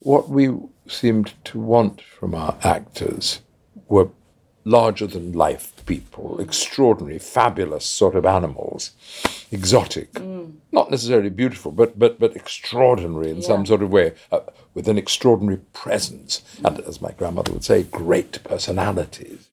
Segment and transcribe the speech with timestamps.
[0.00, 0.56] What we
[0.86, 3.40] seemed to want from our actors
[3.88, 4.10] were
[4.64, 8.92] larger than life people, extraordinary, fabulous sort of animals,
[9.50, 10.52] exotic, mm.
[10.70, 13.46] not necessarily beautiful, but but but extraordinary in yeah.
[13.46, 14.38] some sort of way, uh,
[14.72, 19.48] with an extraordinary presence, and as my grandmother would say, great personalities.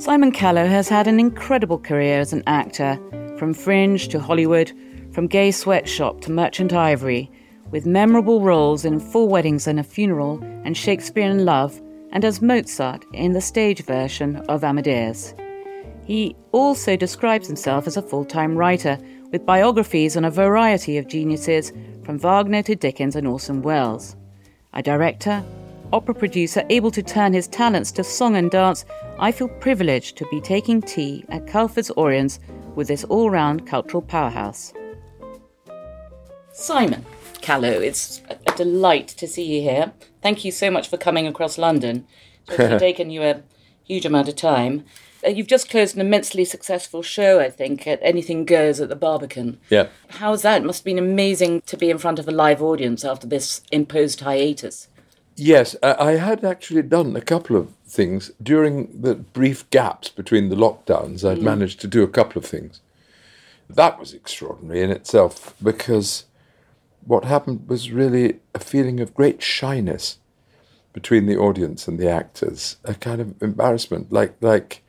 [0.00, 2.98] Simon Callow has had an incredible career as an actor,
[3.38, 4.72] from Fringe to Hollywood,
[5.16, 7.30] from Gay Sweatshop to Merchant Ivory,
[7.70, 11.80] with memorable roles in Four Weddings and a Funeral and Shakespeare in Love,
[12.12, 15.32] and as Mozart in the stage version of Amadeus.
[16.04, 18.98] He also describes himself as a full time writer,
[19.32, 21.72] with biographies on a variety of geniuses
[22.04, 24.16] from Wagner to Dickens and Orson Welles.
[24.74, 25.42] A director,
[25.94, 28.84] opera producer able to turn his talents to song and dance,
[29.18, 32.38] I feel privileged to be taking tea at Calford's Oriens
[32.74, 34.74] with this all round cultural powerhouse.
[36.56, 37.04] Simon
[37.42, 39.92] Callow, it's a delight to see you here.
[40.22, 42.06] Thank you so much for coming across London.
[42.48, 43.42] It's taken you a
[43.84, 44.84] huge amount of time.
[45.24, 48.96] Uh, you've just closed an immensely successful show, I think, at Anything Goes at the
[48.96, 49.58] Barbican.
[49.68, 49.88] Yeah.
[50.08, 50.62] How's that?
[50.62, 53.62] It must have been amazing to be in front of a live audience after this
[53.70, 54.88] imposed hiatus.
[55.34, 60.56] Yes, I had actually done a couple of things during the brief gaps between the
[60.56, 61.28] lockdowns.
[61.28, 61.42] I'd mm.
[61.42, 62.80] managed to do a couple of things.
[63.68, 66.25] That was extraordinary in itself because
[67.06, 70.18] what happened was really a feeling of great shyness
[70.92, 74.82] between the audience and the actors, a kind of embarrassment, like like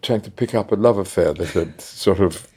[0.00, 2.48] trying to pick up a love affair that had sort of,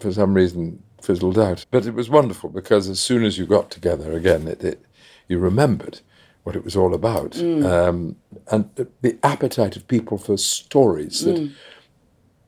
[0.00, 1.64] for some reason, fizzled out.
[1.70, 4.84] But it was wonderful because as soon as you got together again, it, it
[5.28, 6.00] you remembered
[6.44, 7.32] what it was all about.
[7.32, 7.64] Mm.
[7.64, 8.16] Um,
[8.50, 11.52] and the, the, appetite of people for stories that mm.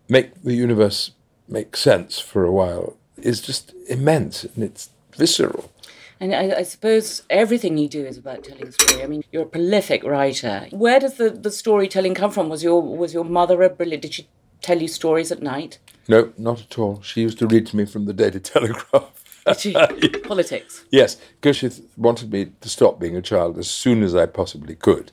[0.08, 1.11] make the universe
[1.48, 4.91] make sense for a while is just immense and it's
[5.21, 5.71] visceral.
[6.19, 9.03] And I, I, suppose everything you do is about telling a story.
[9.03, 10.67] I mean, you're a prolific writer.
[10.71, 12.49] Where does the, the storytelling come from?
[12.50, 14.03] Was your was your mother a brilliant?
[14.03, 14.28] Did she
[14.61, 15.78] tell you stories at night?
[16.09, 17.00] No, not at all.
[17.03, 19.17] She used to read to me from the Daily Telegraph.
[20.25, 20.84] Politics.
[20.91, 24.75] Yes, because she wanted me to stop being a child as soon as I possibly
[24.75, 25.12] could.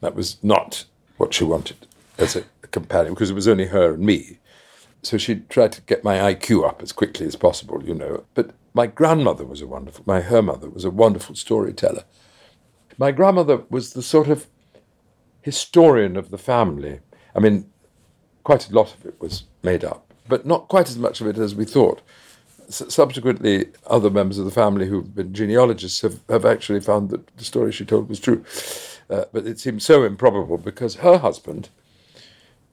[0.00, 0.84] That was not
[1.16, 1.86] what she wanted
[2.18, 4.38] as a, a companion, because it was only her and me.
[5.02, 8.24] So she tried to get my IQ up as quickly as possible, you know.
[8.34, 12.04] But my grandmother was a wonderful, my her mother was a wonderful storyteller.
[12.98, 14.46] My grandmother was the sort of
[15.42, 17.00] historian of the family.
[17.34, 17.70] I mean,
[18.44, 21.38] quite a lot of it was made up, but not quite as much of it
[21.38, 22.02] as we thought
[22.70, 27.44] subsequently, other members of the family who've been genealogists have, have actually found that the
[27.44, 28.44] story she told was true.
[29.08, 31.68] Uh, but it seemed so improbable because her husband,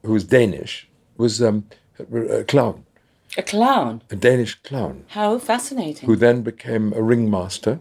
[0.03, 0.87] who was Danish,
[1.17, 1.65] was um,
[2.13, 2.85] a clown.
[3.35, 4.01] A clown?
[4.09, 5.05] A Danish clown.
[5.09, 6.07] How fascinating.
[6.07, 7.79] Who then became a ringmaster.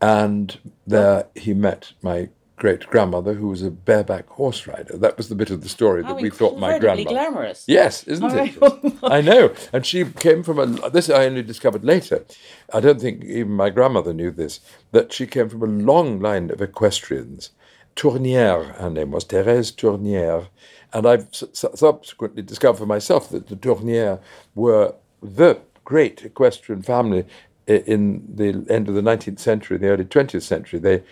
[0.00, 2.28] And there he met my
[2.58, 4.96] great grandmother who was a bareback horse rider.
[4.96, 7.10] That was the bit of the story that we thought my grandmother.
[7.10, 7.64] glamorous.
[7.66, 8.94] Yes, isn't it?
[9.02, 9.54] I know.
[9.72, 10.66] And she came from a.
[10.90, 12.24] This I only discovered later.
[12.72, 14.60] I don't think even my grandmother knew this.
[14.92, 17.50] That she came from a long line of equestrians.
[17.96, 20.46] Tournière, her name was Thérèse Tournière,
[20.92, 24.20] and I've subsequently discovered for myself that the Tournière
[24.54, 27.24] were the great equestrian family
[27.68, 31.02] in the end of the 19th century, the early 20th century, they,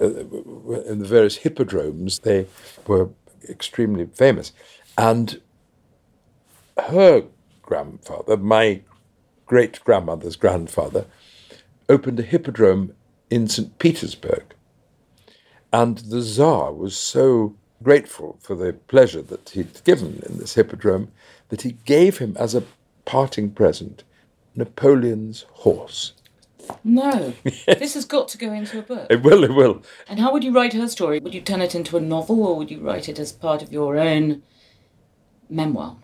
[0.00, 0.06] uh,
[0.84, 2.46] in the various hippodromes, they
[2.86, 3.10] were
[3.48, 4.52] extremely famous.
[4.96, 5.40] And
[6.78, 7.24] her
[7.60, 8.80] grandfather, my
[9.44, 11.04] great grandmother's grandfather,
[11.88, 12.94] opened a hippodrome
[13.28, 13.78] in St.
[13.78, 14.54] Petersburg.
[15.72, 17.54] And the Tsar was so
[17.86, 21.06] grateful for the pleasure that he'd given in this hippodrome
[21.50, 22.64] that he gave him as a
[23.04, 24.02] parting present
[24.56, 26.12] Napoleon's horse.
[26.82, 27.32] No.
[27.44, 27.78] Yes.
[27.78, 29.06] This has got to go into a book.
[29.08, 29.84] It will, it will.
[30.08, 31.20] And how would you write her story?
[31.20, 33.72] Would you turn it into a novel or would you write it as part of
[33.72, 34.42] your own
[35.48, 35.94] memoir?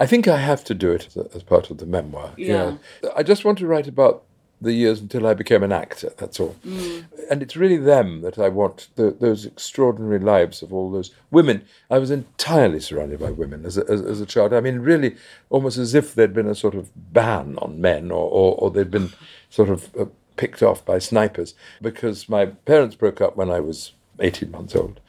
[0.00, 2.32] I think I have to do it as part of the memoir.
[2.38, 2.76] Yeah.
[3.02, 3.10] yeah.
[3.14, 4.24] I just want to write about
[4.60, 6.56] the years until I became an actor, that's all.
[6.64, 7.04] Mm.
[7.30, 11.64] And it's really them that I want, the, those extraordinary lives of all those women.
[11.90, 14.52] I was entirely surrounded by women as a, as, as a child.
[14.52, 15.16] I mean, really,
[15.50, 18.90] almost as if there'd been a sort of ban on men or, or, or they'd
[18.90, 19.12] been
[19.50, 20.06] sort of uh,
[20.36, 25.00] picked off by snipers because my parents broke up when I was 18 months old.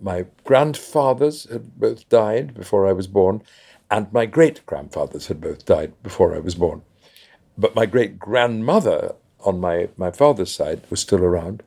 [0.00, 3.42] My grandfathers had both died before I was born,
[3.90, 6.82] and my great grandfathers had both died before I was born.
[7.56, 9.14] But my great grandmother
[9.44, 11.62] on my, my father's side was still around,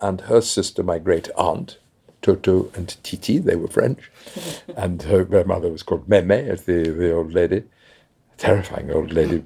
[0.00, 1.78] and her sister, my great aunt,
[2.22, 4.10] Toto and Titi, they were French,
[4.76, 7.64] and her grandmother was called Meme, the, the old lady,
[8.36, 9.42] terrifying old lady,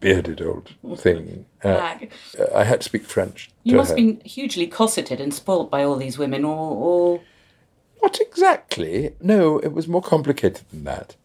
[0.00, 1.46] bearded old thing.
[1.62, 1.96] Uh,
[2.54, 3.50] I had to speak French.
[3.62, 3.96] You must her.
[3.96, 7.20] have been hugely cosseted and spoilt by all these women, or, or
[8.02, 9.14] Not exactly.
[9.20, 11.16] No, it was more complicated than that.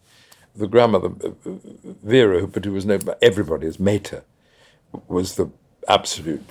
[0.56, 1.30] The grandmother, uh,
[2.02, 4.24] Vera, but who was known by everybody as Mater,
[5.08, 5.50] was the
[5.88, 6.50] absolute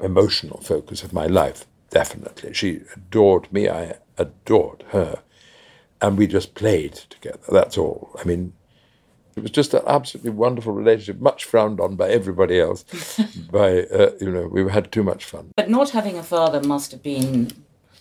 [0.00, 2.54] emotional focus of my life, definitely.
[2.54, 5.22] She adored me, I adored her.
[6.00, 8.10] And we just played together, that's all.
[8.18, 8.52] I mean,
[9.36, 12.84] it was just an absolutely wonderful relationship, much frowned on by everybody else.
[13.50, 15.50] by, uh, you know, we had too much fun.
[15.56, 17.50] but not having a father must have been.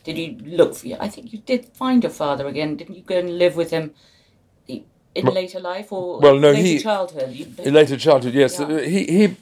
[0.03, 0.87] Did you look for?
[0.99, 2.77] I think you did find your father again.
[2.77, 3.93] Didn't you go and live with him
[4.67, 7.59] in later life or well, no, later he- childhood?
[7.59, 8.59] In later childhood, yes.
[8.59, 8.65] Yeah.
[8.67, 9.35] Uh, He, he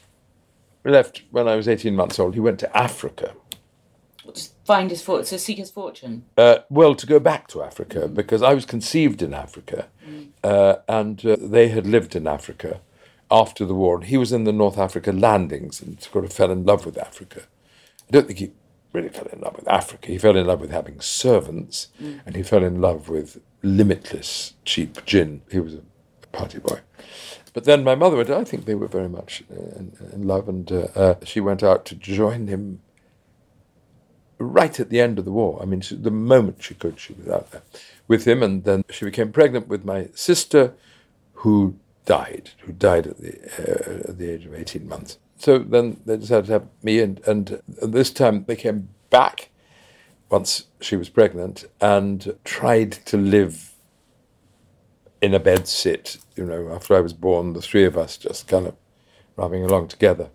[0.84, 2.34] left when I was 18 months old.
[2.34, 3.34] He went to Africa.
[4.34, 6.26] To find his fortune, to seek his fortune.
[6.38, 9.88] Uh, well, to go back to Africa, because I was conceived in Africa,
[10.44, 12.82] uh, and uh, they had lived in Africa
[13.30, 13.96] after the war.
[13.96, 16.98] And he was in the North Africa landings and sort of fell in love with
[16.98, 17.42] Africa.
[18.08, 18.52] I don't think he
[18.94, 20.08] really fell in love with Africa.
[20.08, 21.90] He fell in love with having servants,
[22.26, 25.42] and he fell in love with limitless cheap gin.
[25.52, 25.82] He was a
[26.32, 26.80] party boy.
[27.54, 30.50] But then my mother went, I think they were very much uh, in, in love,
[30.50, 32.82] and uh, uh, she went out to join him
[34.38, 35.60] right at the end of the war.
[35.62, 37.62] I mean, she, the moment she could, she was out there
[38.08, 40.74] with him, and then she became pregnant with my sister,
[41.34, 41.76] who
[42.06, 45.18] died, who died at the uh, at the age of eighteen months.
[45.38, 49.50] So then they decided to have me, and and this time they came back
[50.30, 53.74] once she was pregnant and tried to live
[55.22, 56.18] in a bed sit.
[56.36, 58.76] You know, after I was born, the three of us just kind of
[59.36, 60.30] rubbing along together,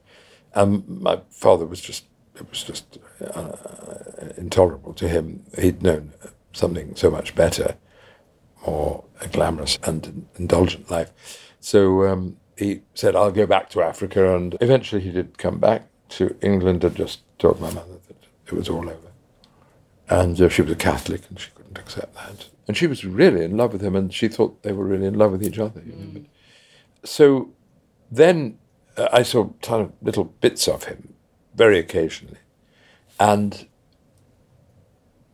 [0.54, 2.04] and my father was just
[2.34, 2.98] it was just
[3.34, 3.52] uh,
[4.36, 5.44] intolerable to him.
[5.58, 6.12] He'd known
[6.52, 7.76] something so much better,
[8.66, 11.12] more glamorous and indulgent life.
[11.60, 15.86] So um, he said, "I'll go back to Africa," and eventually he did come back
[16.10, 18.16] to England and just told my mother that
[18.46, 19.09] it was all over.
[20.10, 22.46] And uh, she was a Catholic, and she couldn't accept that.
[22.66, 25.14] And she was really in love with him, and she thought they were really in
[25.14, 25.80] love with each other.
[25.86, 26.06] You know?
[26.12, 27.50] but, so
[28.10, 28.58] then
[28.96, 31.14] uh, I saw kind of little bits of him,
[31.54, 32.38] very occasionally,
[33.20, 33.66] and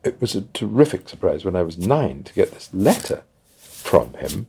[0.03, 3.23] it was a terrific surprise when I was nine to get this letter
[3.57, 4.45] from him.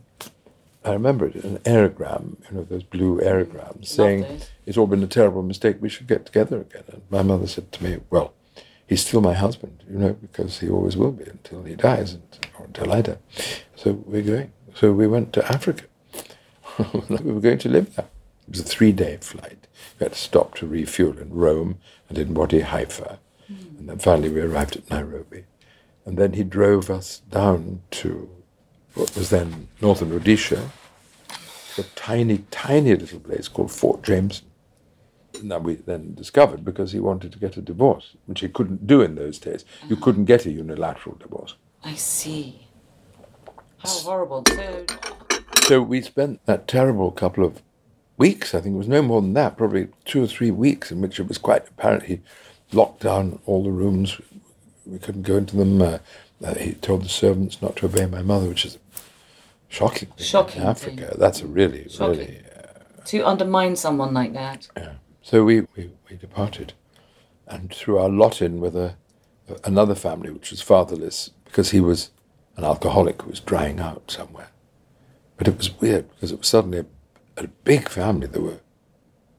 [0.85, 4.41] I remember it, an aerogram, you know, those blue aerograms, saying.
[4.69, 6.85] It's all been a terrible mistake, we should get together again.
[6.93, 8.35] And my mother said to me, Well,
[8.89, 12.17] he's still my husband, you know, because he always will be until he dies
[12.59, 13.19] or until I die.
[13.77, 14.53] So we're going.
[14.75, 15.85] So we went to Africa.
[17.09, 18.09] we were going to live there.
[18.49, 19.67] It was a three day flight.
[19.99, 23.19] We had to stop to refuel in Rome and in Wadi Halfa.
[23.49, 25.45] And then finally we arrived at Nairobi.
[26.05, 28.29] And then he drove us down to
[28.95, 30.71] what was then northern Rhodesia,
[31.77, 34.48] a tiny, tiny little place called Fort Jameson.
[35.43, 39.01] Now we then discovered because he wanted to get a divorce, which he couldn't do
[39.03, 39.65] in those days.
[39.89, 41.55] You couldn't get a unilateral divorce.
[41.85, 42.67] I see.
[43.79, 44.45] How horrible.
[44.49, 44.85] So,
[45.63, 47.63] So we spent that terrible couple of
[48.17, 51.01] weeks, I think it was no more than that, probably two or three weeks, in
[51.01, 52.21] which it was quite apparent he
[52.73, 54.21] locked down all the rooms.
[54.85, 55.81] We couldn't go into them.
[55.81, 55.99] Uh,
[56.45, 58.79] uh, he told the servants not to obey my mother, which is
[59.69, 60.99] shocking Shocking in thing.
[61.01, 61.17] Africa.
[61.19, 62.19] That's a really, Shocking.
[62.19, 62.41] really.
[63.07, 64.69] to undermine someone like that.
[64.77, 64.95] Yeah.
[65.31, 66.73] So we, we, we departed
[67.47, 68.95] and threw our lot in with a,
[69.63, 72.13] another family which was fatherless because he was
[72.57, 74.49] an alcoholic who was drying out somewhere.
[75.37, 76.87] But it was weird because it was suddenly a,
[77.37, 78.27] a big family.
[78.27, 78.61] There were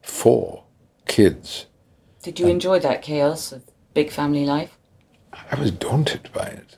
[0.03, 0.65] four
[1.07, 1.65] kids.
[2.21, 3.63] Did you enjoy that chaos of
[3.95, 4.77] big family life?
[5.51, 6.77] I was daunted by it.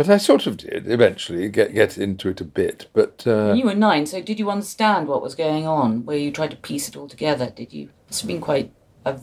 [0.00, 2.86] But I sort of did eventually get, get into it a bit.
[2.94, 6.06] But uh, You were nine, so did you understand what was going on?
[6.06, 7.50] Where you tried to piece it all together?
[7.50, 7.90] Did you?
[8.08, 8.72] It's been quite
[9.04, 9.20] a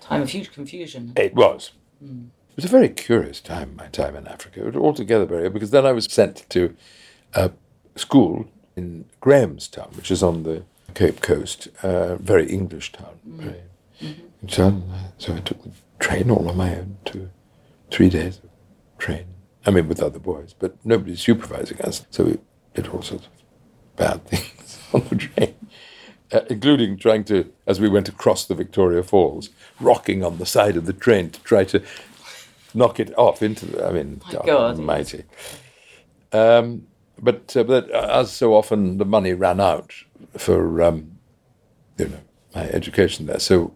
[0.00, 1.12] time of huge confusion.
[1.14, 1.72] It was.
[2.02, 2.28] Hmm.
[2.48, 4.60] It was a very curious time, my time in Africa.
[4.60, 6.74] It was altogether very, because then I was sent to
[7.34, 7.50] a
[7.94, 13.18] school in Grahamstown, which is on the Cape Coast, a very English town.
[13.24, 13.40] Hmm.
[13.40, 13.62] Very
[14.00, 14.46] mm-hmm.
[14.46, 14.90] town.
[14.90, 17.28] Uh, so I took the train all on my own to
[17.90, 18.48] three days of
[18.96, 19.26] train.
[19.68, 22.06] I mean, with other boys, but nobody supervising us.
[22.10, 22.38] So we
[22.74, 23.32] did all sorts of
[23.96, 25.54] bad things on the train
[26.32, 30.76] uh, including trying to, as we went across the Victoria Falls, rocking on the side
[30.76, 31.82] of the train to try to
[32.74, 33.86] knock it off into the.
[33.86, 34.48] I mean, My God,
[34.78, 35.24] almighty.
[36.32, 36.86] Um,
[37.18, 39.92] but, uh, but as so often, the money ran out
[40.36, 41.18] for um,
[41.96, 42.20] you know
[42.54, 43.40] my education there.
[43.40, 43.74] So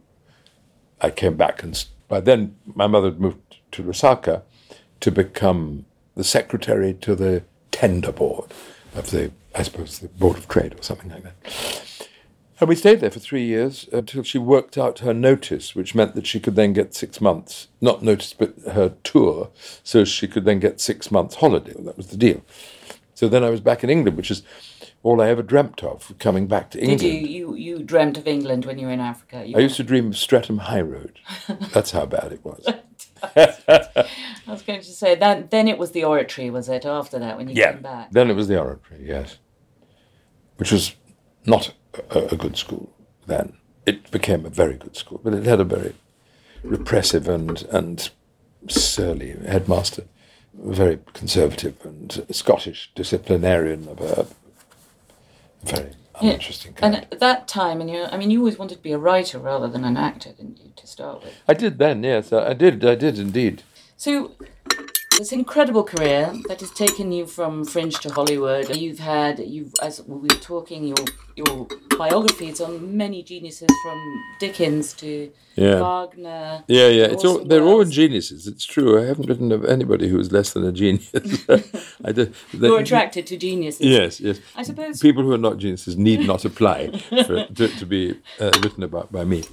[1.01, 4.43] I came back, and by then my mother had moved to Lusaka
[5.03, 8.51] to become the secretary to the tender board
[8.95, 12.09] of the, I suppose, the Board of Trade or something like that.
[12.61, 16.15] And we stayed there for three years until she worked out her notice, which meant
[16.15, 19.51] that she could then get six months, not notice, but her tour,
[19.83, 21.75] so she could then get six months holiday.
[21.77, 22.43] That was the deal.
[23.15, 24.45] So then I was back in England, which is
[25.03, 27.01] all I ever dreamt of, coming back to England.
[27.01, 29.45] Did you, you, you dreamt of England when you were in Africa?
[29.45, 31.19] You I used to dream of Streatham High Road.
[31.73, 32.65] That's how bad it was.
[33.37, 34.07] I
[34.47, 35.51] was going to say that.
[35.51, 36.85] Then it was the oratory, was it?
[36.85, 37.73] After that, when you yeah.
[37.73, 38.11] came back.
[38.11, 39.39] Then it was the oratory, yes,
[40.57, 40.95] which was
[41.47, 41.73] not
[42.11, 42.93] a, a good school
[43.27, 43.55] then.
[43.87, 45.95] It became a very good school, but it had a very
[46.63, 48.11] repressive and and
[48.69, 50.05] surly headmaster,
[50.55, 54.27] very conservative and Scottish disciplinarian of a
[55.65, 56.95] very Yeah, uninteresting kind.
[56.95, 59.39] And at that time, and you, I mean, you always wanted to be a writer
[59.39, 61.35] rather than an actor, didn't you, to start with?
[61.49, 63.63] I did then, yes, I did, I did indeed.
[63.97, 64.33] So,
[65.19, 68.75] this incredible career that has taken you from fringe to Hollywood.
[68.75, 71.05] You've had, you've as we were talking, your
[71.37, 72.49] your biography.
[72.49, 75.81] It's on many geniuses from Dickens to Yeah.
[75.81, 76.65] Wagner.
[76.67, 77.05] Yeah, yeah.
[77.05, 78.47] It's all, they're all geniuses.
[78.47, 79.01] It's true.
[79.01, 81.13] I haven't written of anybody who is less than a genius.
[82.05, 82.35] I did.
[82.53, 83.87] You're attracted to geniuses.
[83.87, 84.41] Yes, yes.
[84.57, 88.51] I suppose- people who are not geniuses need not apply for, to, to be uh,
[88.63, 89.45] written about by me.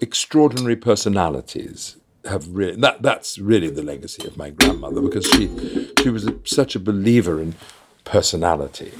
[0.00, 3.02] Extraordinary personalities have really that.
[3.02, 7.40] That's really the legacy of my grandmother because she she was a, such a believer
[7.40, 7.54] in
[8.04, 8.92] personality.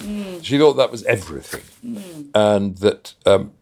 [0.43, 1.63] She thought that was everything,
[2.35, 3.15] and that.
[3.27, 3.53] Um,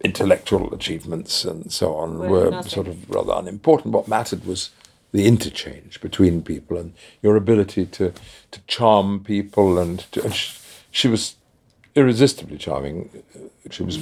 [0.00, 3.92] intellectual achievements and so on Were were sort of rather unimportant.
[3.92, 4.70] What mattered was
[5.12, 8.12] the interchange between people and your ability to
[8.50, 9.78] to charm people.
[9.78, 10.58] And, to, and she,
[10.90, 11.36] she was
[11.94, 13.22] irresistibly charming.
[13.70, 13.98] She was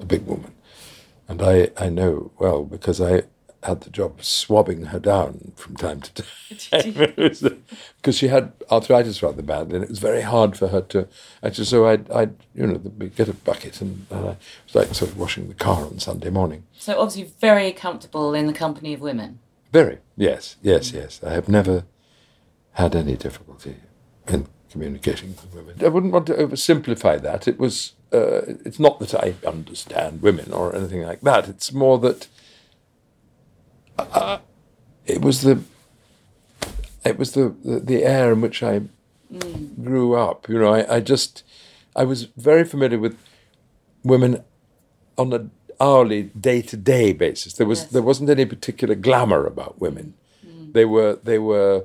[0.00, 0.52] a big woman,
[1.28, 3.22] and I I know well because I
[3.66, 6.22] had the job of swabbing her down from time to
[6.70, 11.08] time because she had arthritis rather bad, and it was very hard for her to.
[11.42, 12.78] Actually, so I'd, I'd you know
[13.16, 15.98] get a bucket and, and I it was like sort of washing the car on
[15.98, 16.64] Sunday morning.
[16.78, 19.40] So obviously very comfortable in the company of women.
[19.72, 21.20] Very yes, yes, yes.
[21.22, 21.84] I have never
[22.72, 23.76] had any difficulty
[24.28, 25.76] in communicating with women.
[25.84, 27.48] I wouldn't want to oversimplify that.
[27.48, 27.92] It was.
[28.12, 31.48] Uh, it's not that I understand women or anything like that.
[31.48, 32.28] It's more that
[33.98, 34.38] uh,
[35.06, 35.60] it was the
[37.04, 38.82] it was the, the, the air in which I
[39.82, 40.48] grew up.
[40.48, 41.42] You know, I, I just
[41.94, 43.16] I was very familiar with
[44.04, 44.44] women
[45.16, 47.52] on an hourly, day to day basis.
[47.54, 47.90] There was Yes.
[47.92, 50.14] there wasn't any particular glamour about women.
[50.72, 51.84] They were they were,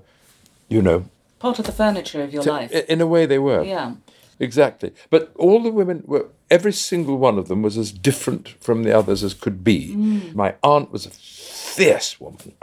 [0.69, 1.05] you know,
[1.39, 2.71] Part of the furniture of your t- life.
[2.71, 3.63] in a way they were.
[3.63, 3.93] yeah.
[4.39, 4.91] Exactly.
[5.11, 8.91] But all the women were, every single one of them was as different from the
[8.91, 9.95] others as could be.
[10.33, 12.53] My aunt was a fierce woman,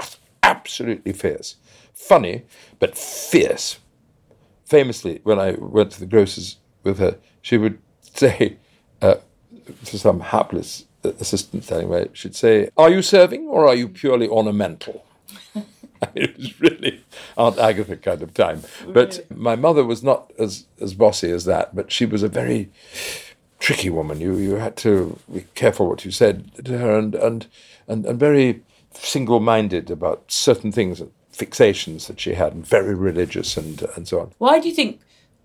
[0.42, 1.54] absolutely fierce.
[1.94, 2.42] Funny,
[2.80, 3.78] but fierce.
[4.64, 7.78] Famously, when I went to the grocer's with her, she would
[8.14, 8.56] say
[9.00, 9.16] uh,
[9.84, 15.04] to some hapless assistant by, she'd say, Are you serving or are you purely ornamental?
[16.14, 17.04] it was really
[17.36, 18.62] Aunt Agatha kind of time.
[18.86, 22.70] But my mother was not as, as bossy as that, but she was a very
[23.58, 24.20] tricky woman.
[24.20, 27.46] You you had to be careful what you said to her and and,
[27.86, 28.62] and, and very
[28.94, 31.02] single minded about certain things
[31.32, 34.32] fixations that she had and very religious and and so on.
[34.38, 35.00] Why do you think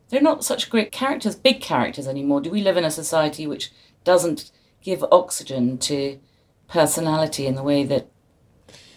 [0.10, 2.41] they're not such great characters, big characters anymore?
[2.41, 3.72] Do we live in a society which
[4.03, 4.51] doesn't
[4.83, 6.19] give oxygen to
[6.67, 8.07] personality in the way that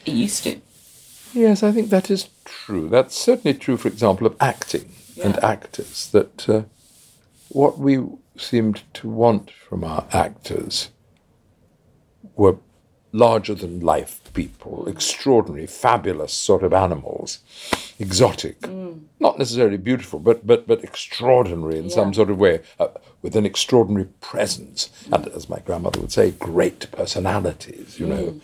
[0.05, 0.61] it used to?
[1.33, 2.89] Yes, I think that is true.
[2.89, 6.09] That's certainly true, for example, of acting and actors.
[6.11, 6.63] That uh,
[7.49, 8.05] what we
[8.37, 10.91] seemed to want from our actors
[12.35, 12.57] were
[13.17, 17.39] larger than life people, extraordinary, fabulous sort of animals,
[17.99, 18.69] exotic,
[19.19, 22.89] not necessarily beautiful, but but but extraordinary in some sort of way, uh,
[23.23, 27.99] with an extraordinary presence, and as my grandmother would say, great personalities.
[27.99, 28.41] You know,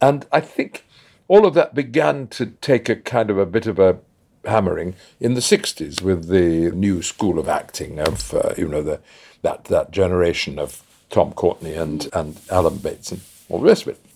[0.00, 0.84] and I think
[1.26, 3.98] all of that began to take a kind of a bit of a
[4.44, 9.00] hammering in the 60s with the new school of acting of uh, you know the
[9.42, 13.88] that that generation of Tom Courtenay and and Alan Bates and all the rest of
[13.88, 14.11] it.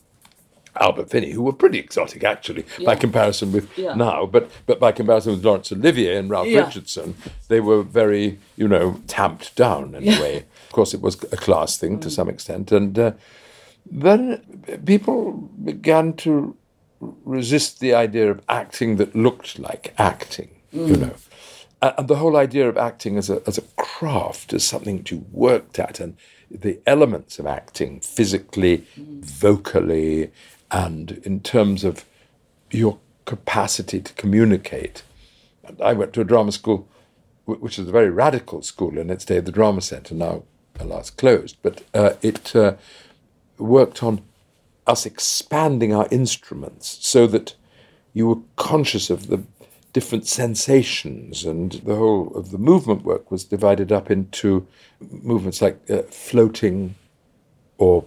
[0.80, 3.94] Albert Finney, who were pretty exotic actually by comparison with Yeah.
[3.94, 6.64] now, but but by comparison with Laurence Olivier and Ralph Yeah.
[6.66, 7.14] Richardson,
[7.48, 10.36] they were very you know tamped down in a way.
[10.66, 12.02] Of course, it was a class thing Mm.
[12.02, 13.12] to some extent, and uh,
[13.90, 14.40] then
[14.84, 15.32] people
[15.64, 16.56] began to
[17.24, 21.14] resist the idea of acting that looked like acting, you know.
[21.82, 25.24] And the whole idea of acting as a, as a craft, as something that you
[25.30, 26.16] worked at, and
[26.50, 30.30] the elements of acting physically, vocally,
[30.70, 32.04] and in terms of
[32.70, 35.02] your capacity to communicate.
[35.82, 36.88] I went to a drama school,
[37.44, 40.44] which was a very radical school in its day, the Drama Centre, now
[40.78, 42.74] alas, closed, but uh, it uh,
[43.58, 44.22] worked on
[44.86, 47.54] us expanding our instruments so that
[48.12, 49.42] you were conscious of the
[49.92, 54.66] different sensations, and the whole of the movement work was divided up into
[55.10, 56.94] movements like uh, floating
[57.78, 58.04] or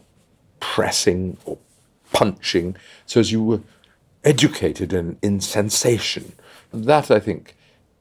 [0.59, 1.57] pressing or
[2.11, 2.75] punching,
[3.05, 3.61] so as you were
[4.23, 6.33] educated in, in sensation.
[6.71, 7.55] And that, I think,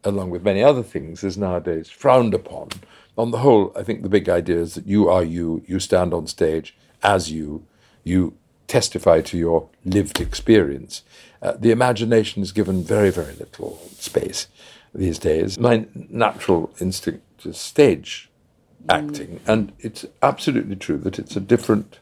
[0.04, 2.68] along with many other things, is nowadays frowned upon.
[3.16, 6.14] On the whole, I think the big idea is that you are you, you stand
[6.14, 7.64] on stage as you,
[8.04, 8.34] you
[8.66, 11.02] testify to your lived experience.
[11.40, 14.48] Uh, the imagination is given very, very little space
[14.94, 15.58] these days.
[15.58, 18.30] My natural instinct is stage
[18.88, 21.98] acting, and it's absolutely true that it's a different,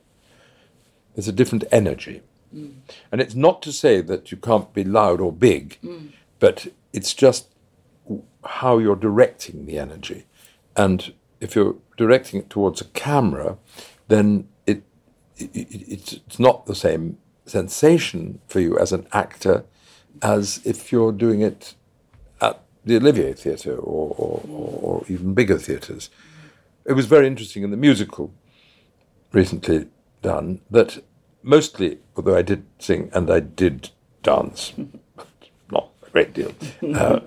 [1.17, 2.21] there's a different energy.
[2.55, 2.75] Mm.
[3.11, 6.13] And it's not to say that you can't be loud or big, mm.
[6.39, 7.49] but it's just
[8.45, 10.27] how you're directing the energy.
[10.77, 13.57] And if you're directing it towards a camera,
[14.09, 14.83] then it,
[15.39, 19.65] it, it, it's not the same sensation for you as an actor
[20.23, 21.75] as if you're doing it
[22.43, 26.11] at the Olivier Theatre or, or, or even bigger theatres.
[26.85, 28.33] It was very interesting in the musical
[29.33, 29.89] recently
[30.27, 31.05] done that
[31.45, 33.91] mostly, although I did sing and I did
[34.25, 34.73] dance,
[35.71, 36.53] not a great deal.
[36.83, 37.21] Uh,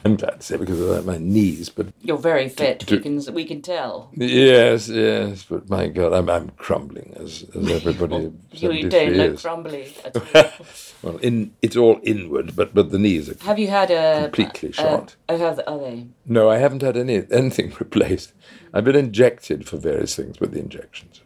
[0.04, 2.80] I'm glad to say because of my knees, but you're very fit.
[2.80, 4.10] To, we can we can tell.
[4.14, 8.32] Yes, yes, but my God, I'm I'm crumbling as, as everybody.
[8.52, 10.66] you, you don't look crumbly at all.
[11.02, 13.36] well, in it's all inward, but but the knees are.
[13.44, 15.16] Have you had a completely shot?
[15.28, 16.06] oh, have are they?
[16.24, 18.32] No, I haven't had any anything replaced.
[18.72, 21.25] I've been injected for various things, but the injections are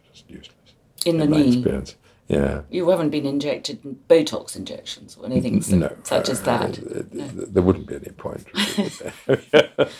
[1.05, 1.57] In the in knee.
[1.57, 1.95] experience.
[2.31, 2.61] Yeah.
[2.69, 6.79] You haven't been injected Botox injections or anything so, no, such as that.
[6.79, 7.27] Uh, no.
[7.27, 8.47] There wouldn't be any point.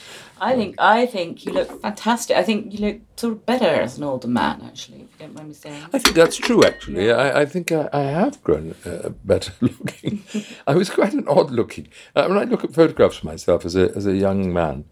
[0.42, 2.38] I think I think you look fantastic.
[2.38, 5.02] I think you look sort of better as an older man, actually.
[5.02, 5.84] If you don't mind me saying.
[5.92, 6.64] I think that's true.
[6.64, 7.16] Actually, yeah.
[7.16, 10.24] I, I, think I, I have grown uh, better looking.
[10.66, 11.90] I was quite an odd looking.
[12.16, 14.86] Uh, when I look at photographs of myself as a as a young man,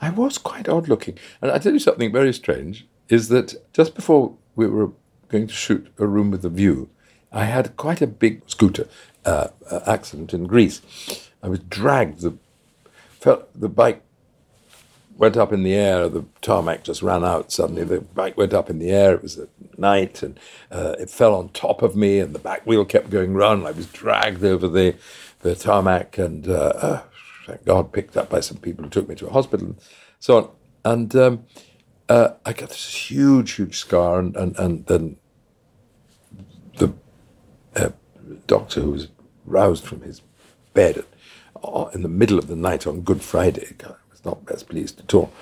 [0.00, 1.18] I was quite odd looking.
[1.40, 4.90] And I tell you something very strange is that just before we were
[5.30, 6.90] going to shoot a room with a view,
[7.32, 8.88] I had quite a big scooter
[9.24, 10.82] uh, uh, accident in Greece.
[11.42, 12.20] I was dragged.
[12.20, 12.34] The
[13.08, 14.02] felt, the bike
[15.16, 16.08] went up in the air.
[16.08, 17.84] The tarmac just ran out suddenly.
[17.84, 19.14] The bike went up in the air.
[19.14, 20.38] It was at night, and
[20.70, 22.18] uh, it fell on top of me.
[22.18, 23.66] And the back wheel kept going round.
[23.66, 24.96] I was dragged over the
[25.40, 27.02] the tarmac, and uh, uh,
[27.46, 29.78] thank God, picked up by some people who took me to a hospital, and
[30.18, 30.48] so on.
[30.84, 31.44] And um,
[32.10, 35.16] uh, I got this huge, huge scar, and, and, and then
[36.76, 36.92] the
[37.76, 37.90] uh,
[38.48, 39.08] doctor who was
[39.46, 40.20] roused from his
[40.74, 41.04] bed
[41.62, 44.98] uh, in the middle of the night on Good Friday, I was not best pleased
[44.98, 45.32] at all,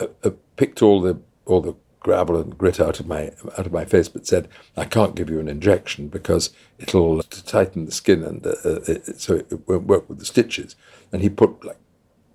[0.00, 3.72] uh, uh, picked all the all the gravel and grit out of my out of
[3.72, 8.24] my face, but said, "I can't give you an injection because it'll tighten the skin
[8.24, 10.74] and uh, it, so it won't work with the stitches."
[11.12, 11.78] And he put like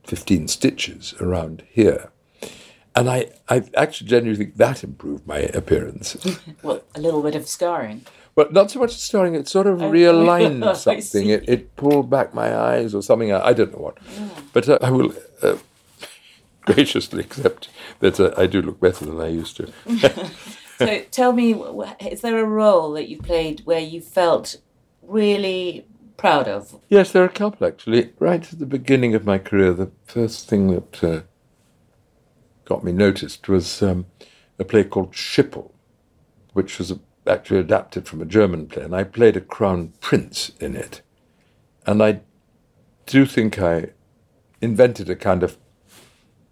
[0.06, 2.12] fifteen stitches around here
[2.98, 6.18] and I, I actually genuinely think that improved my appearance.
[6.64, 8.06] well, a little bit of scarring.
[8.36, 11.30] Well, not so much scarring, it sort of oh, realigned something.
[11.30, 13.32] It, it pulled back my eyes or something.
[13.32, 14.00] I, I don't know what.
[14.18, 14.30] Yeah.
[14.52, 15.58] But uh, I will uh,
[16.62, 19.72] graciously accept that uh, I do look better than I used to.
[20.80, 21.54] so tell me,
[22.00, 24.58] is there a role that you played where you felt
[25.04, 25.86] really
[26.18, 26.80] proud of?
[26.90, 28.14] Yes, there are a couple actually.
[28.18, 31.22] Right at the beginning of my career, the first thing that uh,
[32.68, 34.06] got me noticed was um,
[34.60, 35.72] a play called Schippel,
[36.52, 36.94] which was
[37.26, 41.02] actually adapted from a German play, and I played a crown prince in it.
[41.86, 42.22] And I
[43.06, 43.92] do think I
[44.62, 45.58] invented a kind of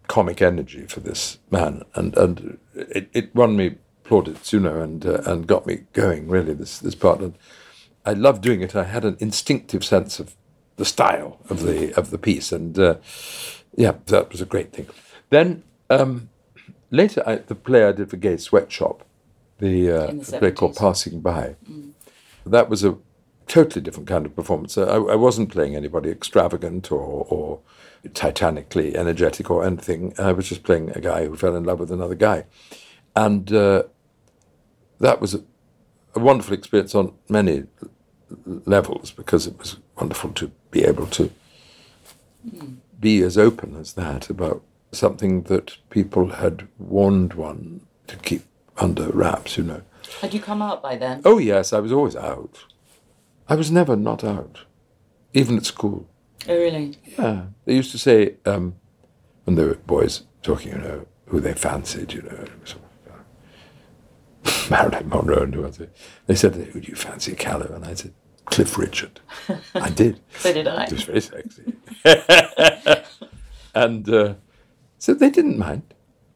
[0.07, 3.75] comic energy for this man, and and it, it won me
[4.05, 7.19] plaudits, you know, and uh, and got me going really this this part.
[7.19, 7.37] And
[8.05, 8.75] I loved doing it.
[8.75, 10.35] I had an instinctive sense of
[10.77, 12.95] the style of the of the piece, and uh,
[13.75, 14.87] yeah, that was a great thing.
[15.29, 16.29] Then um,
[16.91, 19.05] later, I, the play I did for Gay Sweatshop,
[19.59, 21.91] the, uh, the play called Passing By, mm.
[22.45, 22.97] that was a
[23.47, 24.77] totally different kind of performance.
[24.77, 27.59] I, I wasn't playing anybody extravagant or, or
[28.13, 30.13] titanically energetic or anything.
[30.17, 32.45] I was just playing a guy who fell in love with another guy.
[33.15, 33.83] And uh,
[34.99, 35.43] that was a,
[36.15, 37.63] a, wonderful experience on many
[38.45, 41.31] levels because it was wonderful to be able to
[42.47, 42.75] mm.
[42.99, 44.63] be as open as that about
[44.95, 48.43] something that people had warned one to keep
[48.77, 49.81] under wraps, you know.
[50.21, 51.21] Had you come out by then?
[51.25, 52.65] Oh, yes, I was always out.
[53.47, 54.61] I was never not out,
[55.33, 56.07] even at school.
[56.47, 56.97] Oh, really?
[57.17, 57.45] Yeah.
[57.65, 58.75] They used to say, um,
[59.43, 62.45] when there were boys talking, you know, who they fancied, you know,
[64.69, 65.79] Marilyn Monroe and who else?
[66.27, 68.13] They said, "Who do you fancy, Callow?" And I said,
[68.45, 69.19] "Cliff Richard."
[69.73, 70.21] I did.
[70.39, 70.85] so did I.
[70.85, 71.73] It was very sexy.
[73.75, 74.35] and uh,
[75.05, 75.83] so they didn't mind.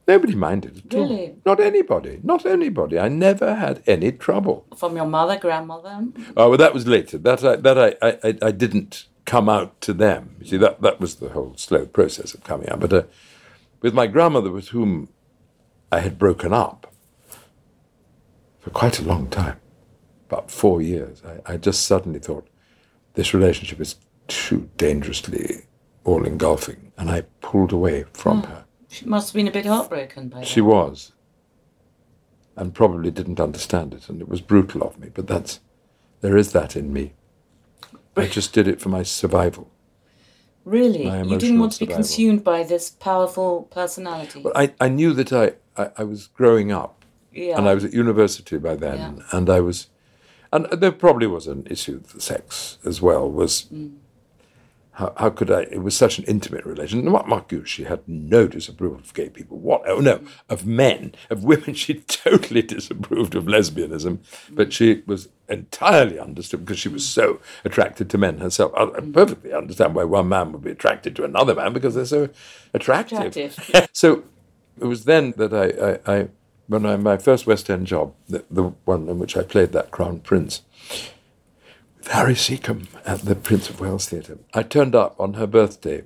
[0.08, 1.08] Nobody minded at all.
[1.46, 2.20] Not anybody.
[2.24, 3.00] Not anybody.
[3.00, 4.66] I never had any trouble.
[4.78, 6.08] From your mother, grandmother.
[6.38, 7.18] Oh, well, that was later.
[7.18, 10.36] That I, that I, I, I- I didn't come out to them.
[10.40, 12.80] You see, that, that was the whole slow process of coming out.
[12.80, 13.04] But uh,
[13.82, 15.10] with my grandmother, with whom
[15.92, 16.92] I had broken up
[18.60, 19.60] for quite a long time,
[20.28, 22.48] about four years, I, I just suddenly thought
[23.16, 23.96] this relationship is
[24.28, 25.66] too dangerously
[26.04, 26.89] all engulfing.
[27.00, 28.66] And I pulled away from her.
[28.90, 30.48] She must have been a bit heartbroken by it.
[30.48, 31.14] She was.
[32.58, 35.62] And probably didn't understand it, and it was brutal of me, but that's
[36.20, 37.14] there is that in me.
[38.18, 39.72] I just did it for my survival.
[40.66, 41.06] Really?
[41.06, 44.42] my You didn't want to be consumed by this powerful personality.
[44.42, 47.58] But I, I knew that I, I, I was growing up, yeah.
[47.58, 49.38] and I was at university by then, Yeah.
[49.38, 49.88] and I was,
[50.52, 53.32] and there probably was an issue of sex as well.
[53.32, 53.96] Was Mm.
[55.00, 55.62] How, how could I?
[55.62, 57.00] It was such an intimate relation.
[57.00, 59.58] And What Mark she had no disapproval of gay people.
[59.58, 59.84] What?
[59.88, 61.74] Oh no, of men, of women.
[61.80, 68.10] She totally disapproved of lesbianism, but she was entirely understood because she was so attracted
[68.10, 68.74] to men herself.
[68.76, 72.06] I, I perfectly understand why one man would be attracted to another man because they're
[72.06, 72.30] so
[72.74, 73.38] attractive.
[73.38, 73.90] Attractive.
[73.94, 74.24] so
[74.82, 76.28] it was then that I, I, I
[76.68, 79.92] when I my first West End job, the, the one in which I played that
[79.92, 80.64] Crown Prince,
[82.08, 84.40] Harry Secombe at the Prince of Wales Theatre.
[84.54, 86.04] I turned up on her birthday,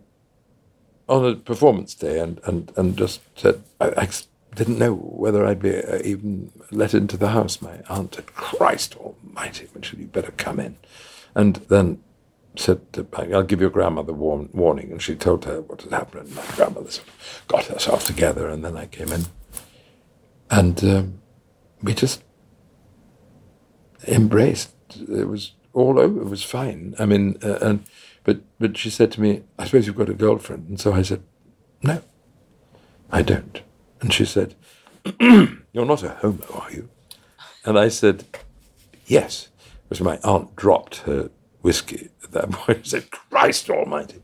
[1.07, 4.09] on a performance day, and, and, and just said, I
[4.55, 7.61] didn't know whether I'd be uh, even let into the house.
[7.61, 10.77] My aunt said, Christ almighty, Mitchell, you better come in.
[11.35, 12.03] And then
[12.55, 12.81] said,
[13.13, 14.91] I'll give your grandmother warn, warning.
[14.91, 16.35] And she told her what had happened.
[16.35, 19.25] My grandmother sort of got herself together, and then I came in.
[20.51, 21.21] And um,
[21.81, 22.23] we just
[24.07, 24.71] embraced.
[25.09, 26.21] It was all over.
[26.21, 26.95] It was fine.
[26.99, 27.83] I mean, uh, and
[28.23, 31.01] but but she said to me, "I suppose you've got a girlfriend." And so I
[31.01, 31.23] said,
[31.81, 32.01] "No,
[33.11, 33.61] I don't."
[34.01, 34.55] And she said,
[35.19, 36.89] "You're not a homo, are you?"
[37.65, 38.25] And I said,
[39.05, 39.49] "Yes."
[39.89, 41.29] Because my aunt dropped her
[41.61, 42.85] whiskey at that point.
[42.85, 44.21] She said, "Christ Almighty."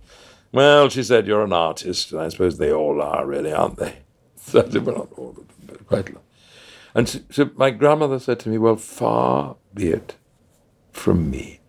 [0.52, 4.00] Well, she said, "You're an artist, and I suppose they all are, really, aren't they?"
[4.42, 6.24] So I "Well, not all of them, but quite a lot."
[6.96, 10.16] And so, so my grandmother said to me, Well, far be it
[11.00, 11.60] from me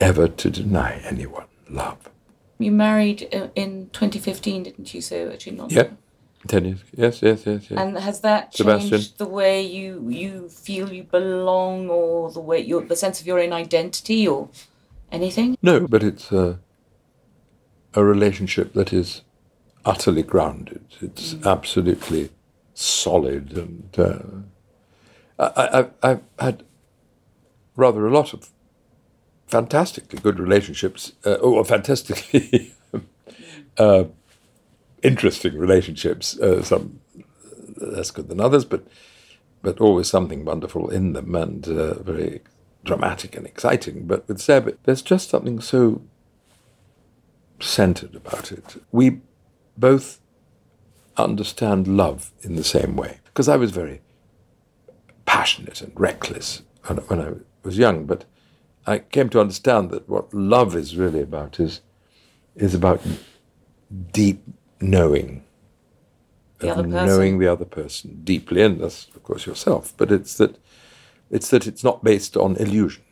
[0.00, 2.08] ever to deny anyone love.
[2.58, 5.00] You married uh, in 2015, didn't you?
[5.00, 5.70] So actually not.
[5.70, 5.88] Yeah.
[6.48, 6.80] Ten years.
[6.96, 7.78] Yes, yes, yes, yes.
[7.78, 8.90] And has that Sebastian.
[8.90, 13.28] changed the way you you feel you belong, or the way your the sense of
[13.28, 14.48] your own identity, or
[15.12, 15.56] anything?
[15.62, 16.58] no, but it's a,
[17.94, 19.22] a relationship that is
[19.84, 20.84] utterly grounded.
[21.00, 22.30] It's absolutely
[22.74, 23.56] solid.
[23.56, 24.18] And uh,
[25.38, 26.64] I, I, I've had
[27.76, 28.50] rather a lot of
[29.46, 32.74] fantastically good relationships, uh, or fantastically
[33.78, 34.04] uh,
[35.02, 36.38] interesting relationships.
[36.38, 37.00] Uh, some
[37.76, 38.86] less good than others, but
[39.62, 42.40] but always something wonderful in them and uh, very
[42.84, 44.06] dramatic and exciting.
[44.06, 46.02] But with Seb, there's just something so
[47.60, 48.82] centered about it.
[48.90, 49.20] We
[49.76, 50.20] both
[51.16, 54.00] understand love in the same way because I was very
[55.26, 56.62] passionate and reckless
[57.06, 58.24] when I was young, but
[58.86, 61.80] I came to understand that what love is really about is
[62.56, 63.00] is about
[64.12, 64.42] deep
[64.80, 65.44] knowing
[66.58, 69.92] The knowing the other person deeply, and that's of course yourself.
[69.96, 70.58] But it's that
[71.30, 73.02] it's that it's not based on illusion;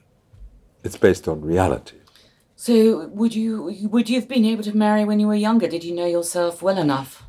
[0.85, 1.97] it's based on reality.
[2.57, 5.67] So would you would you have been able to marry when you were younger?
[5.67, 7.25] Did you know yourself well enough?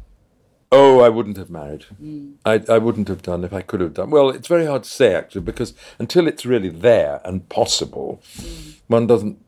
[0.74, 1.86] Oh, I wouldn't have married.
[2.02, 2.36] Mm.
[2.46, 4.10] I, I wouldn't have done if I could have done.
[4.10, 8.76] Well, it's very hard to say actually because until it's really there and possible, mm.
[8.88, 9.44] one doesn't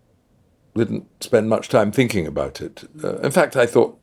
[0.76, 2.84] didn't spend much time thinking about it.
[3.02, 3.34] Uh, in mm.
[3.34, 3.98] fact, I thought,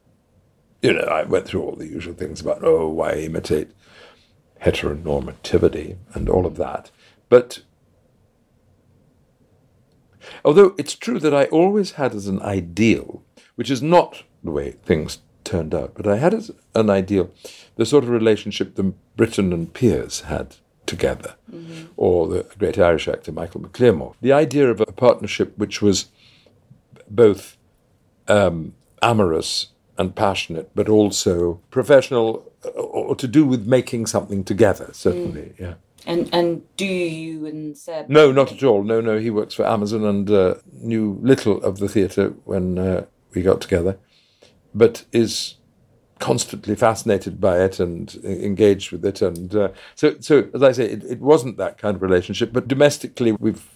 [0.80, 3.72] you know, I went through all the usual things about oh, why imitate
[4.62, 6.90] heteronormativity and all of that,
[7.28, 7.61] but.
[10.44, 13.24] Although it's true that I always had as an ideal,
[13.56, 15.18] which is not the way things
[15.50, 16.34] turned out, but I had
[16.74, 17.30] an ideal
[17.76, 21.34] the sort of relationship that Britten and Pears had together,
[21.96, 24.14] or the great Irish actor Michael MacLiammóir.
[24.20, 26.06] The idea of a partnership which was
[27.08, 27.56] both
[28.28, 34.90] um, amorous and passionate, but also professional, uh, or to do with making something together,
[34.92, 35.74] certainly, yeah.
[36.06, 38.08] And and do you and Seb?
[38.08, 38.82] No, not at all.
[38.82, 39.18] No, no.
[39.18, 43.60] He works for Amazon and uh, knew little of the theatre when uh, we got
[43.60, 43.98] together,
[44.74, 45.56] but is
[46.20, 49.22] constantly fascinated by it and engaged with it.
[49.22, 52.52] And uh, so, so as I say, it, it, wasn't that kind of relationship.
[52.52, 53.66] But domestically, we've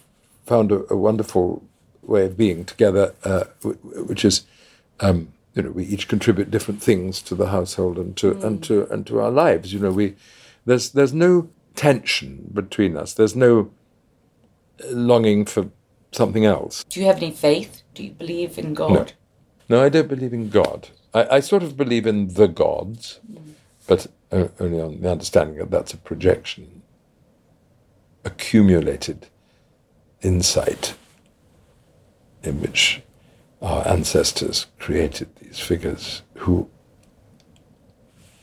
[0.45, 1.63] found a, a wonderful
[2.03, 4.45] way of being together, uh, which is,
[4.99, 8.43] um, you know, we each contribute different things to the household and to mm.
[8.43, 9.73] and to and to our lives.
[9.73, 10.15] You know, we
[10.65, 13.13] there's there's no tension between us.
[13.13, 13.71] There's no
[14.91, 15.69] longing for
[16.11, 16.83] something else.
[16.85, 17.83] Do you have any faith?
[17.93, 18.91] Do you believe in God?
[18.91, 19.05] No,
[19.69, 20.89] no I don't believe in God.
[21.13, 23.19] I, I sort of believe in the gods,
[23.87, 26.81] but uh, only on the understanding that that's a projection,
[28.23, 29.27] accumulated
[30.21, 30.95] insight
[32.43, 33.01] in which
[33.61, 36.69] our ancestors created these figures who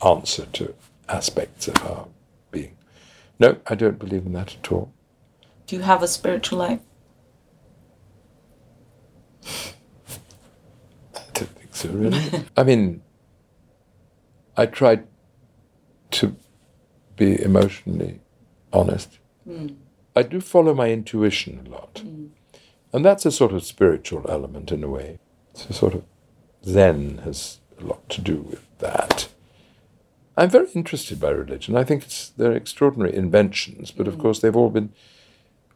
[0.05, 0.75] answer to
[1.09, 2.09] aspects of our
[2.51, 2.77] being.
[3.39, 4.93] No, I don't believe in that at all.
[5.67, 6.81] Do you have a spiritual life?
[11.83, 12.45] So, really.
[12.57, 13.03] I mean,
[14.57, 15.07] I tried
[16.13, 16.37] to
[17.17, 18.21] be emotionally
[18.73, 19.19] honest.
[19.49, 19.77] Mm.
[20.15, 22.03] I do follow my intuition a lot.
[22.05, 22.31] Mm.
[22.93, 25.19] And that's a sort of spiritual element in a way.
[25.51, 26.05] It's a sort of
[26.65, 29.29] Zen has a lot to do with that.
[30.37, 31.77] I'm very interested by religion.
[31.77, 34.21] I think it's they're extraordinary inventions, but of mm.
[34.21, 34.93] course they've all been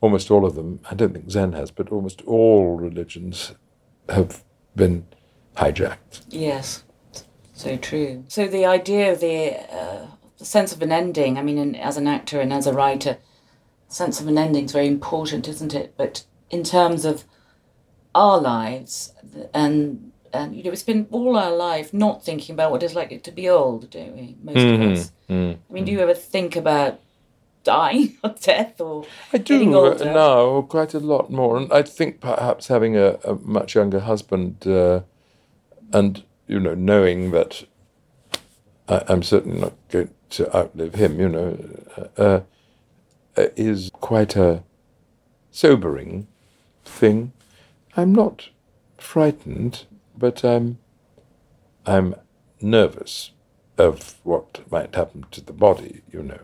[0.01, 3.53] almost all of them, I don't think Zen has, but almost all religions
[4.09, 5.07] have been
[5.57, 6.23] hijacked.
[6.29, 6.85] Yes,
[7.53, 8.25] so true.
[8.29, 10.07] So the idea of the, uh,
[10.39, 13.19] the sense of an ending, I mean, in, as an actor and as a writer,
[13.89, 15.95] sense of an ending is very important, isn't it?
[15.97, 17.25] But in terms of
[18.15, 19.13] our lives,
[19.55, 23.23] and and you know, it's been all our life not thinking about what it's like
[23.23, 24.37] to be old, don't we?
[24.43, 24.83] Most mm-hmm.
[24.83, 25.13] of us.
[25.29, 25.61] Mm-hmm.
[25.71, 27.01] I mean, do you ever think about
[27.65, 32.69] dying or death or I do now quite a lot more, and I think perhaps
[32.69, 34.67] having a, a much younger husband.
[34.67, 35.01] Uh,
[35.93, 37.65] and you know, knowing that
[38.89, 41.59] I, am certainly not going to outlive him, you know,
[42.17, 42.41] uh,
[43.37, 44.63] uh, is quite a
[45.51, 46.29] sobering
[46.85, 47.33] thing.
[47.97, 48.51] I'm not
[48.99, 50.79] frightened, but I'm
[51.85, 52.15] I'm
[52.61, 53.31] nervous
[53.79, 56.03] of what might happen to the body.
[56.13, 56.41] You know,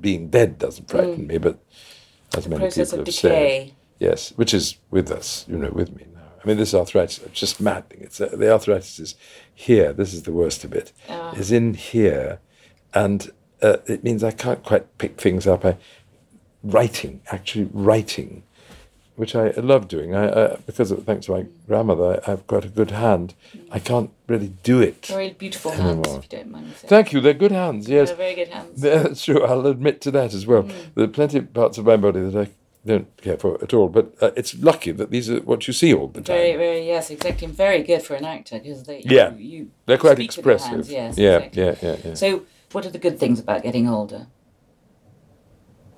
[0.00, 1.28] being dead doesn't frighten mm.
[1.28, 1.58] me, but
[2.36, 3.66] as the many people have decay.
[3.68, 6.06] said, yes, which is with us, you know, with me
[6.42, 8.02] I mean, this arthritis, is just maddening.
[8.02, 9.14] It's uh, the arthritis is
[9.54, 9.92] here.
[9.92, 10.92] This is the worst of it.
[11.08, 11.32] Oh.
[11.36, 12.40] Is in here,
[12.94, 13.30] and
[13.62, 15.64] uh, it means I can't quite pick things up.
[15.64, 15.76] I
[16.62, 18.42] writing, actually writing,
[19.16, 20.14] which I love doing.
[20.14, 23.34] I, uh, because of, thanks to my grandmother, I, have got a good hand.
[23.70, 25.06] I can't really do it.
[25.06, 25.94] Very beautiful anymore.
[25.94, 26.74] hands, if you don't mind.
[26.74, 27.20] Thank you.
[27.20, 27.88] They're good hands.
[27.88, 28.80] Yes, they're very good hands.
[28.80, 29.44] That's true.
[29.44, 30.64] I'll admit to that as well.
[30.64, 30.94] Mm.
[30.94, 32.50] There are plenty of parts of my body that I
[32.84, 33.88] don't care for at all.
[33.88, 36.36] But uh, it's lucky that these are what you see all the time.
[36.36, 37.46] Very, very, yes, exactly.
[37.46, 40.70] And very good for an actor because they, yeah, you, you they're quite expressive.
[40.70, 41.62] Hands, yes, yeah, exactly.
[41.62, 42.14] yeah, yeah, yeah.
[42.14, 42.42] So,
[42.72, 44.26] what are the good things about getting older?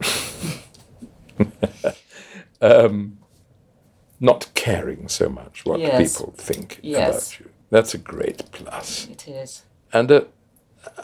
[2.60, 3.18] um,
[4.20, 6.16] not caring so much what yes.
[6.16, 7.08] people think yes.
[7.08, 7.50] about you.
[7.70, 9.08] That's a great plus.
[9.08, 9.64] It is.
[9.92, 10.24] And uh,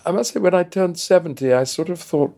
[0.04, 2.36] I must say, when I turned 70, I sort of thought,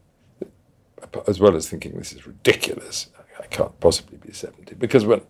[1.26, 3.08] as well as thinking this is ridiculous,
[3.42, 4.76] I can't possibly be 70.
[4.76, 5.22] Because when,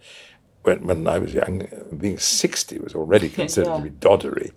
[0.62, 3.77] when, when I was young, being 60 was already considered yeah.
[3.77, 4.53] to be doddery.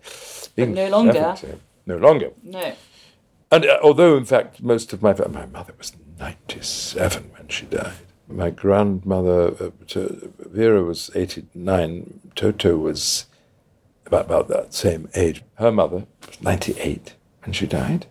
[0.55, 1.35] Being but no longer.
[1.35, 2.31] 70, no longer.
[2.43, 2.73] No.
[3.51, 7.93] And uh, although, in fact, most of my my mother was 97 when she died.
[8.27, 9.69] My grandmother, uh,
[10.39, 12.21] Vera, was 89.
[12.33, 13.27] Toto was
[14.05, 15.43] about, about that same age.
[15.55, 17.13] Her mother was 98
[17.43, 18.07] when she died.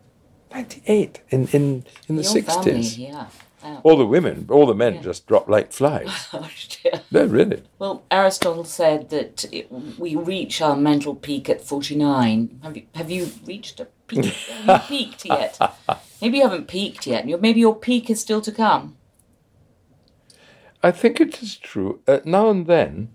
[0.52, 2.64] 98 in, in, in the Your 60s.
[2.64, 3.26] Family, yeah.
[3.83, 5.03] All the women, all the men yeah.
[5.03, 6.29] just drop like flies.
[6.33, 6.48] oh.
[7.11, 7.62] No, really.
[7.79, 12.61] Well, Aristotle said that it, we reach our mental peak at 49.
[12.62, 14.27] Have you, have you reached a peak?
[14.27, 15.59] have you peaked yet?
[16.20, 17.27] Maybe you haven't peaked yet.
[17.27, 18.96] Maybe your peak is still to come.
[20.83, 22.00] I think it is true.
[22.07, 23.14] Uh, now and then,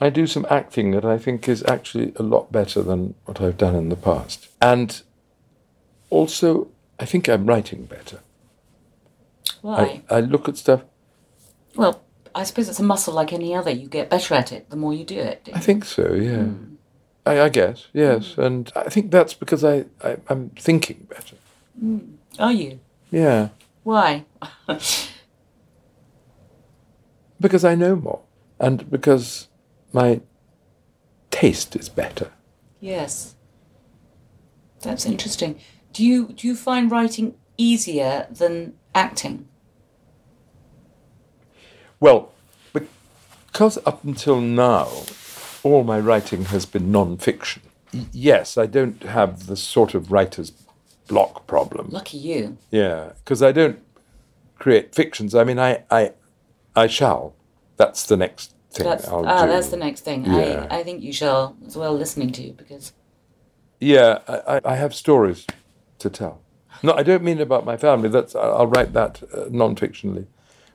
[0.00, 3.58] I do some acting that I think is actually a lot better than what I've
[3.58, 4.48] done in the past.
[4.60, 5.02] And
[6.08, 6.68] also,
[6.98, 8.20] I think I'm writing better.
[9.62, 10.02] Why?
[10.10, 10.82] I, I look at stuff.
[11.74, 12.02] Well,
[12.34, 13.70] I suppose it's a muscle like any other.
[13.70, 15.48] You get better at it the more you do it.
[15.54, 16.44] I think so, yeah.
[16.44, 16.76] Mm.
[17.24, 18.34] I, I, guess, yes.
[18.34, 18.44] Mm.
[18.44, 21.36] And I think that's because I, I, am thinking better.
[21.82, 22.16] Mm.
[22.38, 22.78] Are you?
[23.10, 23.48] Yeah.
[23.82, 24.24] Why?
[27.40, 28.20] because I know more.
[28.58, 29.48] And because
[29.92, 30.20] my
[31.30, 32.30] taste is better.
[32.80, 33.34] Yes.
[34.82, 35.58] That's interesting.
[35.92, 39.46] Do you do you find writing easier than acting?
[42.00, 42.32] Well,
[42.72, 44.88] because up until now,
[45.62, 47.62] all my writing has been non-fiction.
[48.12, 50.50] yes, I don't have the sort of writer's
[51.08, 51.88] block problem.
[51.90, 52.58] Lucky you.
[52.70, 53.78] Yeah, because I don't
[54.58, 55.34] create fictions.
[55.34, 56.12] I mean, I, I,
[56.74, 57.34] I shall.
[57.76, 59.52] That's the next thing That's I'll ah, do.
[59.52, 60.24] that's the next thing.
[60.24, 60.66] Yeah.
[60.70, 62.92] I, I think you shall as well listening to you because
[63.80, 65.46] Yeah, I, I- I have stories
[65.98, 66.40] to tell.
[66.82, 68.08] No, I don't mean about my family.
[68.08, 70.26] That's I'll write that uh, non-fictionally,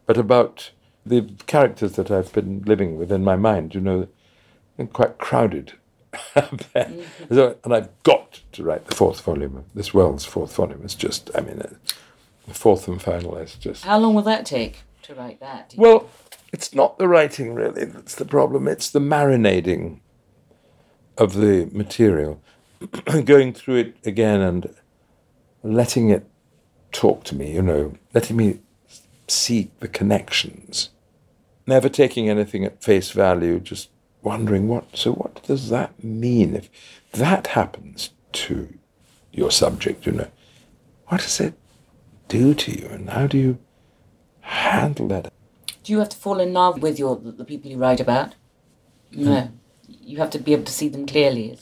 [0.06, 0.72] but about
[1.06, 3.76] the characters that I've been living with in my mind.
[3.76, 4.08] You know,
[4.78, 5.74] they're quite crowded.
[6.74, 6.92] there.
[7.30, 10.82] So, and I've got to write the fourth volume of this Welles fourth volume.
[10.84, 11.70] It's just, I mean, uh,
[12.48, 13.86] the fourth and final is just.
[13.86, 15.74] how long will that take to write that?
[15.78, 16.10] Well,
[16.52, 18.68] it's not the writing really that's the problem.
[18.68, 20.00] It's the marinading
[21.18, 22.42] of the material,
[23.26, 24.76] going through it again and
[25.64, 26.28] letting it
[26.92, 27.54] talk to me.
[27.54, 28.60] You know, letting me
[29.28, 30.90] see the connections.
[31.68, 33.60] Never taking anything at face value.
[33.60, 33.90] Just
[34.22, 34.98] wondering what.
[34.98, 36.70] So what does that mean if
[37.12, 38.78] that happens to
[39.32, 40.06] your subject?
[40.06, 40.32] You know,
[41.08, 41.54] what does it
[42.28, 43.58] do to you, and how do you
[44.42, 45.34] handle that?
[45.84, 48.36] Do you have to fall in love with your the people you write about?
[49.12, 49.56] No, hmm.
[49.88, 51.60] you have to be able to see them clearly.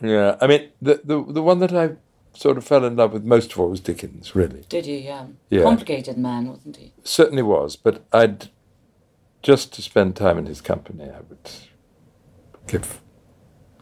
[0.00, 1.96] Yeah, I mean, the, the the one that I
[2.34, 4.64] sort of fell in love with most of all was Dickens, really.
[4.68, 4.96] Did you?
[4.96, 5.26] Yeah.
[5.50, 5.62] Yeah.
[5.62, 6.92] Complicated man, wasn't he?
[7.02, 8.48] Certainly was, but I'd
[9.44, 11.50] just to spend time in his company, I would
[12.66, 13.00] give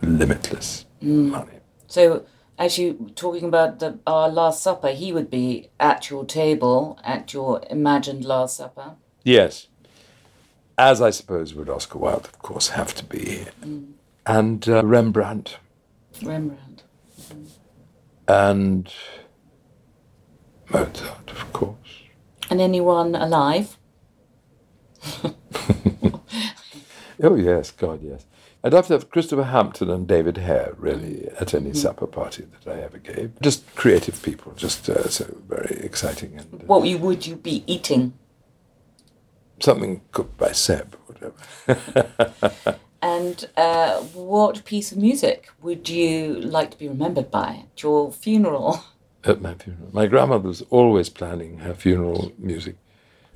[0.02, 1.60] limitless money.
[1.86, 2.24] So,
[2.58, 7.32] as you talking about the our Last Supper, he would be at your table at
[7.32, 8.96] your imagined Last Supper.
[9.24, 9.68] Yes,
[10.76, 13.44] as I suppose would Oscar Wilde, of course, have to be,
[14.26, 15.58] and uh, Rembrandt,
[16.22, 16.71] Rembrandt.
[18.32, 18.92] And
[20.70, 21.76] Mozart, of course.
[22.50, 23.78] And anyone alive?
[27.24, 28.26] Oh yes, God yes.
[28.64, 32.76] I'd love to have Christopher Hampton and David Hare really at any supper party that
[32.76, 33.30] I ever gave.
[33.40, 37.62] Just creative people, just uh, so very exciting and uh, What you would you be
[37.68, 38.14] eating?
[39.60, 42.78] something cooked by Seb, whatever.
[43.02, 48.12] And uh, what piece of music would you like to be remembered by at your
[48.12, 48.84] funeral?
[49.24, 49.88] at my funeral.
[49.92, 52.76] My grandmother was always planning her funeral music,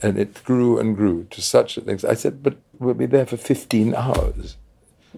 [0.01, 2.13] and it grew and grew to such an extent.
[2.13, 4.57] I said, "But we'll be there for fifteen hours."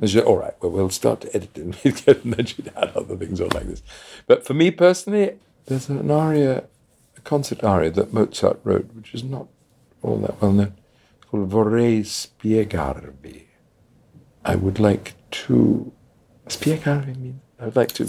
[0.01, 2.93] And she said, "All right, well, we'll start to edit it." and then she'd add
[2.95, 3.83] other things on like this.
[4.27, 6.65] But for me personally, there's an aria,
[7.17, 9.49] a concert aria that Mozart wrote, which is not
[10.03, 10.75] all that well known.
[11.31, 13.48] Called "Vorrei spiegarvi."
[14.45, 15.93] I would like to
[16.49, 17.41] spiegarvi mean.
[17.61, 18.05] I would like to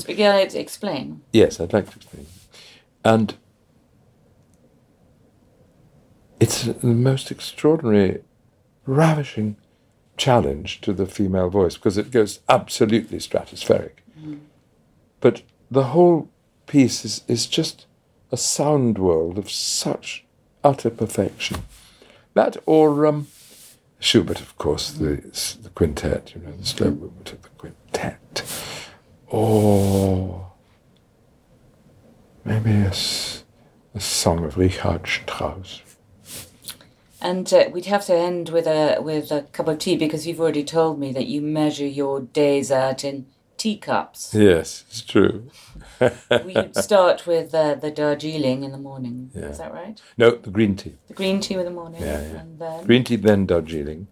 [0.51, 1.21] to explain.
[1.33, 2.27] Yes, I'd like to explain.
[3.03, 3.35] And
[6.39, 8.21] it's the most extraordinary,
[8.85, 9.57] ravishing
[10.17, 13.99] challenge to the female voice because it goes absolutely stratospheric.
[15.19, 16.29] But the whole
[16.67, 17.87] piece is, is just
[18.31, 20.25] a sound world of such
[20.63, 21.63] utter perfection.
[22.33, 23.27] That or um,
[23.99, 25.17] Schubert, of course, the,
[25.61, 28.43] the quintet, you know, the slow movement of the quintet.
[29.27, 30.51] Or
[32.45, 32.93] maybe a
[33.99, 35.81] song of Richard Strauss.
[37.21, 40.39] And uh, we'd have to end with a with a cup of tea because you've
[40.39, 43.27] already told me that you measure your days out in
[43.59, 44.33] teacups.
[44.33, 45.51] Yes, it's true.
[46.45, 49.29] we start with uh, the Darjeeling in the morning.
[49.35, 49.47] Yeah.
[49.47, 50.01] Is that right?
[50.17, 50.95] No, the green tea.
[51.07, 52.01] The green tea in the morning.
[52.01, 52.39] Yeah, yeah.
[52.39, 54.07] And then Green tea, then Darjeeling,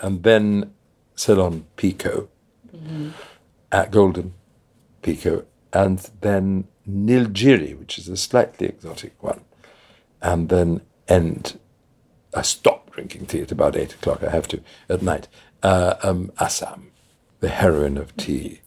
[0.00, 0.72] and then
[1.16, 2.28] Ceylon Pekoe
[3.70, 4.34] at Golden
[5.02, 9.40] Pekoe, and then Nilgiri, which is a slightly exotic one,
[10.22, 11.58] and then end.
[12.32, 14.22] I stop drinking tea at about eight o'clock.
[14.22, 15.28] I have to at night.
[15.62, 16.92] Uh, um, Assam,
[17.40, 18.60] the heroine of tea,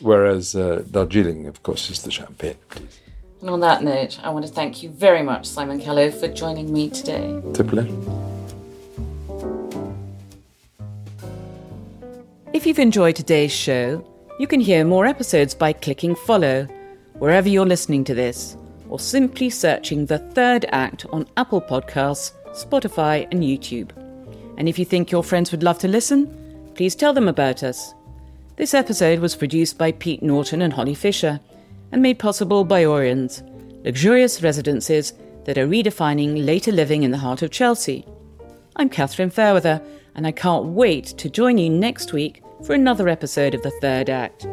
[0.00, 2.56] whereas uh, Darjeeling, of course, is the champagne.
[2.70, 2.82] of.
[3.40, 6.72] And on that note, I want to thank you very much, Simon Callow, for joining
[6.72, 7.40] me today.
[7.46, 7.94] It's a pleasure.
[12.52, 14.04] If you've enjoyed today's show,
[14.38, 16.66] you can hear more episodes by clicking follow
[17.18, 18.56] wherever you're listening to this,
[18.88, 23.90] or simply searching the third act on Apple Podcasts, Spotify, and YouTube.
[24.56, 27.94] And if you think your friends would love to listen, please tell them about us.
[28.56, 31.40] This episode was produced by Pete Norton and Holly Fisher
[31.92, 33.42] and made possible by Auriens,
[33.84, 35.12] luxurious residences
[35.44, 38.06] that are redefining later living in the heart of Chelsea.
[38.76, 39.82] I'm Catherine Fairweather,
[40.14, 44.08] and I can't wait to join you next week for another episode of The Third
[44.08, 44.46] Act.